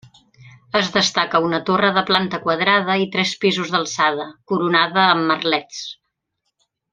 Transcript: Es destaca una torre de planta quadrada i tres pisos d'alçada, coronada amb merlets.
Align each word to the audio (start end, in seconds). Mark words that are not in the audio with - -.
Es 0.77 0.87
destaca 0.93 1.41
una 1.49 1.59
torre 1.67 1.91
de 1.97 2.03
planta 2.07 2.39
quadrada 2.45 2.95
i 3.03 3.07
tres 3.17 3.35
pisos 3.45 3.75
d'alçada, 3.75 4.27
coronada 4.53 5.05
amb 5.15 5.29
merlets. 5.33 5.85